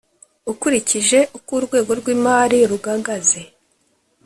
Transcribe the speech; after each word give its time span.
Ukurikije 0.51 1.19
uko 1.37 1.51
urwego 1.59 1.91
rw’ 1.99 2.07
imari 2.15 2.57
rugagaze 2.69 3.39